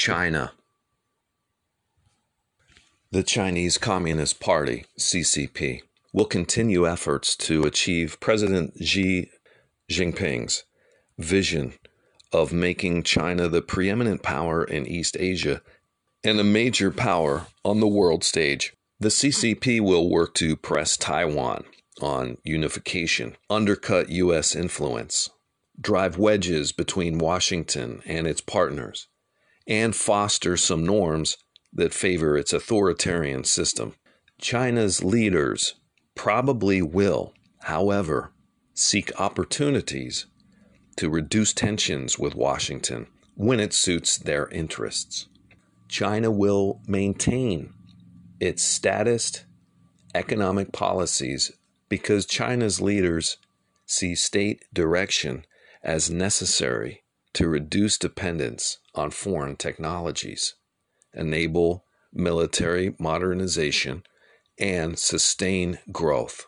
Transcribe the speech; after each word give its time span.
China. 0.00 0.52
The 3.10 3.22
Chinese 3.22 3.76
Communist 3.76 4.40
Party, 4.40 4.86
CCP, 4.98 5.82
will 6.14 6.24
continue 6.24 6.88
efforts 6.88 7.36
to 7.36 7.64
achieve 7.64 8.18
President 8.18 8.82
Xi 8.82 9.30
Jinping's 9.90 10.64
vision 11.18 11.74
of 12.32 12.50
making 12.50 13.02
China 13.02 13.46
the 13.46 13.60
preeminent 13.60 14.22
power 14.22 14.64
in 14.64 14.86
East 14.86 15.18
Asia 15.20 15.60
and 16.24 16.40
a 16.40 16.44
major 16.44 16.90
power 16.90 17.48
on 17.62 17.80
the 17.80 17.86
world 17.86 18.24
stage. 18.24 18.72
The 19.00 19.10
CCP 19.10 19.82
will 19.82 20.08
work 20.08 20.32
to 20.36 20.56
press 20.56 20.96
Taiwan 20.96 21.64
on 22.00 22.38
unification, 22.42 23.36
undercut 23.50 24.08
U.S. 24.08 24.56
influence, 24.56 25.28
drive 25.78 26.16
wedges 26.16 26.72
between 26.72 27.18
Washington 27.18 28.00
and 28.06 28.26
its 28.26 28.40
partners, 28.40 29.08
and 29.70 29.94
foster 29.94 30.56
some 30.56 30.84
norms 30.84 31.36
that 31.72 31.94
favor 31.94 32.36
its 32.36 32.52
authoritarian 32.52 33.44
system. 33.44 33.94
China's 34.40 35.04
leaders 35.04 35.76
probably 36.16 36.82
will, 36.82 37.32
however, 37.60 38.32
seek 38.74 39.18
opportunities 39.20 40.26
to 40.96 41.08
reduce 41.08 41.52
tensions 41.54 42.18
with 42.18 42.34
Washington 42.34 43.06
when 43.36 43.60
it 43.60 43.72
suits 43.72 44.18
their 44.18 44.48
interests. 44.48 45.28
China 45.88 46.30
will 46.32 46.80
maintain 46.88 47.72
its 48.40 48.64
statist 48.64 49.44
economic 50.14 50.72
policies 50.72 51.52
because 51.88 52.26
China's 52.26 52.80
leaders 52.80 53.36
see 53.86 54.16
state 54.16 54.64
direction 54.72 55.44
as 55.82 56.10
necessary 56.10 57.02
to 57.34 57.48
reduce 57.48 57.98
dependence 57.98 58.78
on 58.94 59.10
foreign 59.10 59.56
technologies, 59.56 60.54
enable 61.14 61.84
military 62.12 62.94
modernization, 62.98 64.02
and 64.58 64.98
sustain 64.98 65.78
growth, 65.92 66.46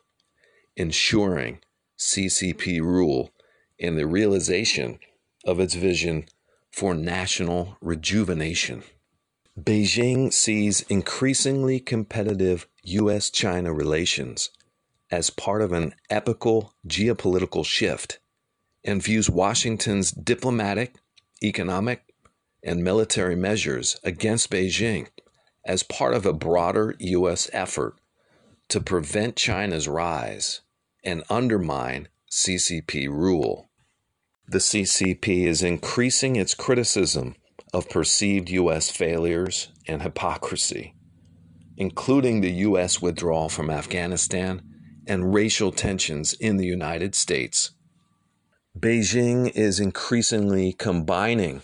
ensuring 0.76 1.60
CCP 1.98 2.80
rule 2.80 3.30
in 3.78 3.96
the 3.96 4.06
realization 4.06 4.98
of 5.44 5.60
its 5.60 5.74
vision 5.74 6.24
for 6.70 6.94
national 6.94 7.76
rejuvenation. 7.80 8.82
Beijing 9.58 10.32
sees 10.32 10.80
increasingly 10.82 11.78
competitive 11.78 12.66
U.S. 12.84 13.30
China 13.30 13.72
relations 13.72 14.50
as 15.10 15.28
part 15.28 15.60
of 15.60 15.72
an 15.72 15.94
epical 16.08 16.74
geopolitical 16.88 17.64
shift 17.64 18.18
and 18.84 19.02
views 19.02 19.30
Washington's 19.30 20.10
diplomatic, 20.10 20.96
economic, 21.42 22.04
and 22.64 22.84
military 22.84 23.36
measures 23.36 23.98
against 24.04 24.50
Beijing 24.50 25.08
as 25.64 25.82
part 25.82 26.14
of 26.14 26.26
a 26.26 26.32
broader 26.32 26.94
U.S. 26.98 27.48
effort 27.52 27.96
to 28.68 28.80
prevent 28.80 29.36
China's 29.36 29.88
rise 29.88 30.60
and 31.04 31.22
undermine 31.28 32.08
CCP 32.30 33.08
rule. 33.08 33.70
The 34.48 34.58
CCP 34.58 35.46
is 35.46 35.62
increasing 35.62 36.36
its 36.36 36.54
criticism 36.54 37.36
of 37.72 37.88
perceived 37.88 38.50
U.S. 38.50 38.90
failures 38.90 39.68
and 39.86 40.02
hypocrisy, 40.02 40.94
including 41.76 42.40
the 42.40 42.50
U.S. 42.50 43.00
withdrawal 43.00 43.48
from 43.48 43.70
Afghanistan 43.70 44.62
and 45.06 45.34
racial 45.34 45.72
tensions 45.72 46.32
in 46.34 46.56
the 46.56 46.66
United 46.66 47.14
States. 47.14 47.72
Beijing 48.78 49.50
is 49.54 49.78
increasingly 49.78 50.72
combining 50.72 51.62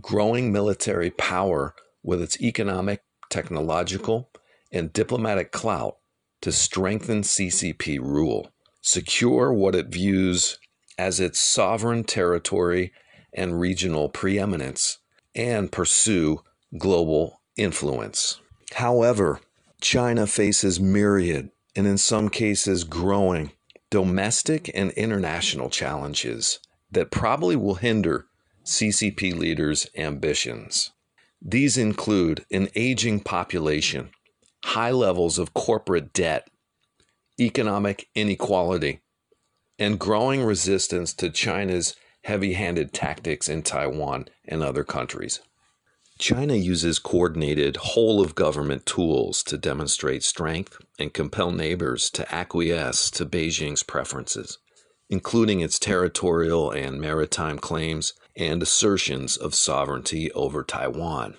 growing 0.00 0.52
military 0.52 1.10
power 1.10 1.74
with 2.02 2.20
its 2.20 2.40
economic, 2.40 3.02
technological, 3.30 4.30
and 4.72 4.92
diplomatic 4.92 5.52
clout 5.52 5.98
to 6.40 6.52
strengthen 6.52 7.22
CCP 7.22 7.98
rule, 8.00 8.50
secure 8.80 9.52
what 9.52 9.74
it 9.74 9.88
views 9.88 10.58
as 10.98 11.20
its 11.20 11.40
sovereign 11.40 12.04
territory 12.04 12.92
and 13.32 13.60
regional 13.60 14.08
preeminence, 14.08 14.98
and 15.34 15.70
pursue 15.70 16.42
global 16.76 17.40
influence. 17.56 18.40
However, 18.74 19.40
China 19.80 20.26
faces 20.26 20.80
myriad 20.80 21.50
and 21.76 21.86
in 21.86 21.98
some 21.98 22.28
cases 22.28 22.82
growing 22.84 23.52
domestic 23.90 24.70
and 24.74 24.90
international 24.92 25.70
challenges 25.70 26.60
that 26.90 27.10
probably 27.10 27.56
will 27.56 27.76
hinder 27.76 28.26
CCP 28.64 29.36
leaders' 29.36 29.88
ambitions. 29.96 30.90
These 31.40 31.78
include 31.78 32.44
an 32.50 32.68
aging 32.74 33.20
population, 33.20 34.10
high 34.64 34.90
levels 34.90 35.38
of 35.38 35.54
corporate 35.54 36.12
debt, 36.12 36.48
economic 37.40 38.08
inequality, 38.14 39.00
and 39.78 39.98
growing 39.98 40.42
resistance 40.42 41.14
to 41.14 41.30
China's 41.30 41.94
heavy 42.24 42.54
handed 42.54 42.92
tactics 42.92 43.48
in 43.48 43.62
Taiwan 43.62 44.28
and 44.46 44.62
other 44.62 44.84
countries. 44.84 45.40
China 46.18 46.54
uses 46.54 46.98
coordinated 46.98 47.76
whole 47.76 48.20
of 48.20 48.34
government 48.34 48.84
tools 48.84 49.42
to 49.44 49.56
demonstrate 49.56 50.24
strength 50.24 50.78
and 50.98 51.14
compel 51.14 51.52
neighbors 51.52 52.10
to 52.10 52.34
acquiesce 52.34 53.08
to 53.12 53.24
Beijing's 53.24 53.84
preferences, 53.84 54.58
including 55.08 55.60
its 55.60 55.78
territorial 55.78 56.72
and 56.72 57.00
maritime 57.00 57.58
claims 57.58 58.14
and 58.34 58.60
assertions 58.62 59.36
of 59.36 59.54
sovereignty 59.54 60.32
over 60.32 60.64
Taiwan. 60.64 61.36